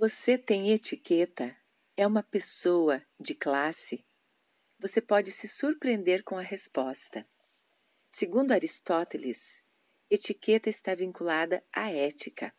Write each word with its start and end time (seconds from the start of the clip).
Você 0.00 0.38
tem 0.38 0.70
etiqueta? 0.70 1.54
É 1.94 2.06
uma 2.06 2.22
pessoa 2.22 3.04
de 3.20 3.34
classe? 3.34 4.02
Você 4.78 4.98
pode 4.98 5.30
se 5.30 5.46
surpreender 5.46 6.24
com 6.24 6.38
a 6.38 6.40
resposta. 6.40 7.28
Segundo 8.10 8.52
Aristóteles, 8.52 9.62
etiqueta 10.08 10.70
está 10.70 10.94
vinculada 10.94 11.62
à 11.70 11.90
ética. 11.90 12.50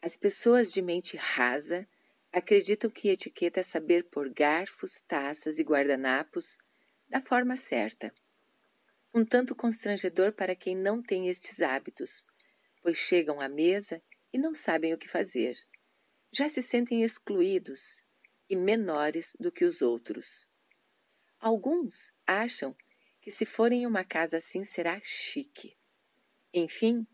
As 0.00 0.14
pessoas 0.14 0.72
de 0.72 0.80
mente 0.80 1.16
rasa 1.16 1.84
acreditam 2.32 2.88
que 2.88 3.08
etiqueta 3.08 3.58
é 3.58 3.64
saber 3.64 4.04
pôr 4.04 4.32
garfos, 4.32 5.00
taças 5.08 5.58
e 5.58 5.64
guardanapos 5.64 6.56
da 7.08 7.20
forma 7.20 7.56
certa. 7.56 8.14
Um 9.12 9.24
tanto 9.24 9.56
constrangedor 9.56 10.32
para 10.32 10.54
quem 10.54 10.76
não 10.76 11.02
tem 11.02 11.28
estes 11.28 11.60
hábitos, 11.60 12.24
pois 12.80 12.96
chegam 12.96 13.40
à 13.40 13.48
mesa 13.48 14.00
e 14.32 14.38
não 14.38 14.54
sabem 14.54 14.94
o 14.94 14.98
que 14.98 15.08
fazer. 15.08 15.58
Já 16.32 16.48
se 16.48 16.62
sentem 16.62 17.02
excluídos 17.02 18.04
e 18.48 18.54
menores 18.54 19.36
do 19.38 19.50
que 19.50 19.64
os 19.64 19.82
outros. 19.82 20.48
Alguns 21.40 22.12
acham 22.26 22.76
que 23.20 23.30
se 23.30 23.44
forem 23.44 23.82
em 23.82 23.86
uma 23.86 24.04
casa 24.04 24.36
assim 24.36 24.64
será 24.64 25.00
chique. 25.02 25.76
Enfim, 26.54 27.06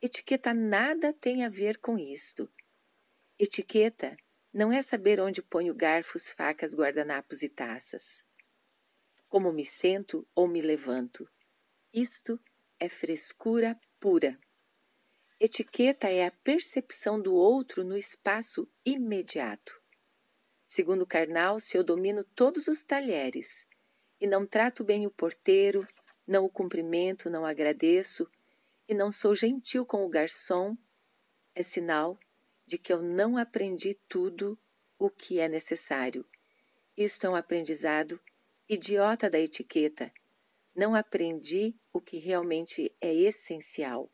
etiqueta 0.00 0.54
nada 0.54 1.12
tem 1.12 1.44
a 1.44 1.48
ver 1.48 1.78
com 1.78 1.98
isto. 1.98 2.48
Etiqueta 3.38 4.16
não 4.52 4.72
é 4.72 4.80
saber 4.82 5.18
onde 5.20 5.42
ponho 5.42 5.74
garfos, 5.74 6.30
facas, 6.30 6.74
guardanapos 6.74 7.42
e 7.42 7.48
taças. 7.48 8.24
Como 9.28 9.52
me 9.52 9.64
sento 9.64 10.28
ou 10.34 10.46
me 10.46 10.60
levanto. 10.60 11.28
Isto 11.92 12.38
é 12.78 12.88
frescura 12.88 13.78
pura. 13.98 14.38
Etiqueta 15.44 16.08
é 16.08 16.24
a 16.24 16.30
percepção 16.30 17.20
do 17.20 17.34
outro 17.34 17.82
no 17.82 17.96
espaço 17.96 18.68
imediato. 18.86 19.82
Segundo 20.64 21.04
Karnal, 21.04 21.58
se 21.58 21.76
eu 21.76 21.82
domino 21.82 22.22
todos 22.22 22.68
os 22.68 22.84
talheres 22.84 23.66
e 24.20 24.26
não 24.28 24.46
trato 24.46 24.84
bem 24.84 25.04
o 25.04 25.10
porteiro, 25.10 25.84
não 26.24 26.44
o 26.44 26.48
cumprimento, 26.48 27.28
não 27.28 27.44
agradeço, 27.44 28.30
e 28.88 28.94
não 28.94 29.10
sou 29.10 29.34
gentil 29.34 29.84
com 29.84 30.06
o 30.06 30.08
garçom, 30.08 30.78
é 31.56 31.62
sinal 31.64 32.16
de 32.64 32.78
que 32.78 32.92
eu 32.92 33.02
não 33.02 33.36
aprendi 33.36 33.98
tudo 34.08 34.56
o 34.96 35.10
que 35.10 35.40
é 35.40 35.48
necessário. 35.48 36.24
Isto 36.96 37.26
é 37.26 37.30
um 37.30 37.34
aprendizado 37.34 38.20
idiota 38.68 39.28
da 39.28 39.40
etiqueta. 39.40 40.12
Não 40.72 40.94
aprendi 40.94 41.74
o 41.92 42.00
que 42.00 42.18
realmente 42.18 42.94
é 43.00 43.12
essencial. 43.12 44.08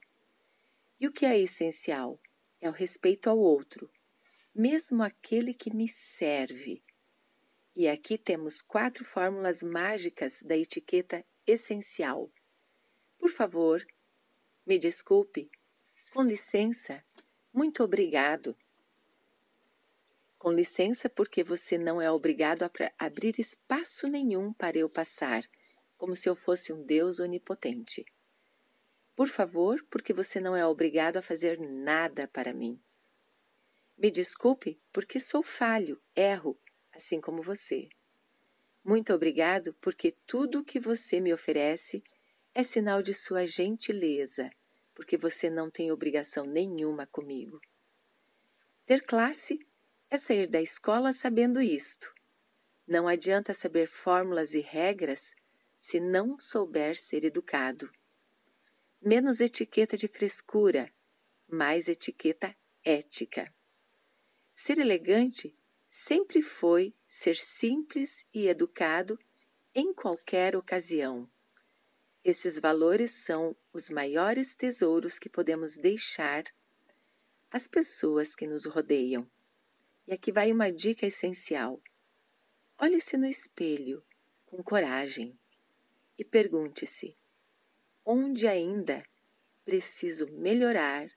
E 1.01 1.07
o 1.07 1.13
que 1.13 1.25
é 1.25 1.39
essencial? 1.39 2.21
É 2.61 2.69
o 2.69 2.73
respeito 2.73 3.31
ao 3.31 3.39
outro, 3.39 3.89
mesmo 4.53 5.03
aquele 5.03 5.55
que 5.55 5.73
me 5.73 5.89
serve. 5.89 6.83
E 7.77 7.87
aqui 7.87 8.19
temos 8.19 8.61
quatro 8.61 9.05
fórmulas 9.05 9.63
mágicas 9.63 10.43
da 10.43 10.57
etiqueta 10.57 11.25
essencial. 11.47 12.29
Por 13.17 13.31
favor, 13.31 13.87
me 14.67 14.77
desculpe. 14.77 15.49
Com 16.13 16.23
licença. 16.23 17.05
Muito 17.55 17.85
obrigado. 17.85 18.57
Com 20.37 20.51
licença, 20.51 21.09
porque 21.09 21.45
você 21.45 21.79
não 21.79 22.03
é 22.03 22.11
obrigado 22.11 22.65
a 22.65 22.71
abrir 22.99 23.39
espaço 23.39 24.09
nenhum 24.09 24.53
para 24.53 24.77
eu 24.77 24.91
passar, 24.91 25.45
como 25.97 26.17
se 26.17 26.29
eu 26.29 26.35
fosse 26.35 26.73
um 26.73 26.85
Deus 26.85 27.21
onipotente. 27.21 28.05
Por 29.19 29.27
favor, 29.27 29.85
porque 29.91 30.13
você 30.13 30.39
não 30.39 30.55
é 30.55 30.65
obrigado 30.65 31.17
a 31.17 31.23
fazer 31.23 31.59
nada 31.59 32.29
para 32.29 32.55
mim. 32.55 32.81
Me 33.99 34.13
desculpe, 34.13 34.81
porque 34.93 35.19
sou 35.19 35.43
falho, 35.43 36.01
erro, 36.15 36.57
assim 36.93 37.21
como 37.21 37.43
você. 37.43 37.89
Muito 38.85 39.13
obrigado, 39.13 39.75
porque 39.81 40.13
tudo 40.25 40.61
o 40.61 40.65
que 40.65 40.79
você 40.79 41.19
me 41.19 41.34
oferece 41.34 42.01
é 42.55 42.62
sinal 42.62 43.03
de 43.03 43.12
sua 43.12 43.45
gentileza, 43.45 44.49
porque 44.95 45.17
você 45.17 45.51
não 45.51 45.69
tem 45.69 45.91
obrigação 45.91 46.47
nenhuma 46.47 47.05
comigo. 47.05 47.61
Ter 48.87 49.05
classe 49.05 49.59
é 50.09 50.17
sair 50.17 50.47
da 50.47 50.62
escola 50.62 51.12
sabendo 51.12 51.61
isto. 51.61 52.15
Não 52.87 53.09
adianta 53.09 53.53
saber 53.53 53.89
fórmulas 53.89 54.55
e 54.55 54.61
regras 54.61 55.34
se 55.77 55.99
não 55.99 56.39
souber 56.39 56.95
ser 56.97 57.25
educado. 57.25 57.91
Menos 59.00 59.41
etiqueta 59.41 59.97
de 59.97 60.09
frescura, 60.09 60.92
mais 61.47 61.88
etiqueta 61.88 62.54
ética. 62.84 63.53
Ser 64.53 64.78
elegante 64.78 65.56
sempre 65.88 66.42
foi 66.42 66.92
ser 67.09 67.36
simples 67.36 68.26
e 68.34 68.48
educado 68.48 69.19
em 69.72 69.94
qualquer 69.94 70.56
ocasião. 70.56 71.31
Esses 72.25 72.59
valores 72.59 73.12
são 73.12 73.56
os 73.72 73.88
maiores 73.88 74.54
tesouros 74.54 75.19
que 75.19 75.28
podemos 75.28 75.76
deixar 75.76 76.44
às 77.50 77.66
pessoas 77.66 78.34
que 78.34 78.47
nos 78.47 78.66
rodeiam. 78.66 79.30
E 80.06 80.12
aqui 80.12 80.32
vai 80.32 80.50
uma 80.50 80.72
dica 80.72 81.06
essencial. 81.06 81.80
Olhe-se 82.78 83.16
no 83.16 83.26
espelho 83.26 84.04
com 84.47 84.62
coragem 84.62 85.38
e 86.19 86.25
pergunte-se: 86.25 87.18
onde 88.11 88.49
ainda 88.49 89.05
preciso 89.67 90.27
melhorar 90.29 91.11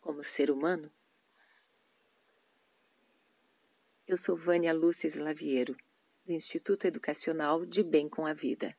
como 0.00 0.24
ser 0.24 0.50
humano? 0.50 0.92
Eu 4.04 4.16
sou 4.16 4.36
Vânia 4.36 4.72
Lúcia 4.72 5.06
Slaviero, 5.06 5.76
do 6.26 6.32
Instituto 6.32 6.84
Educacional 6.84 7.64
de 7.64 7.84
Bem 7.84 8.08
com 8.08 8.26
a 8.26 8.34
Vida. 8.34 8.76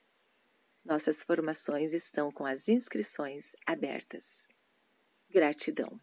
Nossas 0.84 1.24
formações 1.24 1.94
estão 1.94 2.30
com 2.34 2.46
as 2.46 2.68
inscrições 2.68 3.56
abertas. 3.66 4.46
Gratidão. 5.30 6.02